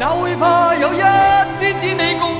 [0.00, 2.39] 哪会怕有一天只你共